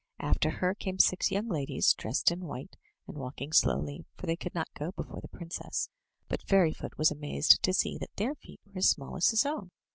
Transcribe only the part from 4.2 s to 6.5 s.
they could not go before the princess; but